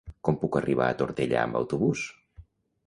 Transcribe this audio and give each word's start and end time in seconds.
Com 0.27 0.37
puc 0.43 0.57
arribar 0.61 0.87
a 0.87 0.95
Tortellà 1.03 1.39
amb 1.47 1.61
autobús? 1.61 2.09